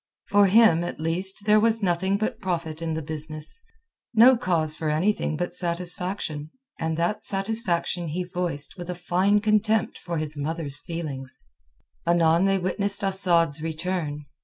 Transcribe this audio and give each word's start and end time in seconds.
For 0.29 0.47
him, 0.47 0.83
at 0.83 0.99
least, 0.99 1.43
there 1.45 1.59
was 1.59 1.83
nothing 1.83 2.17
but 2.17 2.41
profit 2.41 2.81
in 2.81 2.95
the 2.95 3.03
business, 3.03 3.61
no 4.15 4.35
cause 4.35 4.73
for 4.73 4.89
anything 4.89 5.37
but 5.37 5.53
satisfaction; 5.53 6.49
and 6.79 6.97
that 6.97 7.23
satisfaction 7.23 8.07
he 8.07 8.23
voiced 8.23 8.79
with 8.79 8.89
a 8.89 8.95
fine 8.95 9.41
contempt 9.41 9.99
for 9.99 10.17
his 10.17 10.35
mother's 10.35 10.79
feelings. 10.79 11.43
Anon 12.07 12.45
they 12.45 12.57
witnessed 12.57 13.03
Asad's 13.03 13.61
return. 13.61 14.25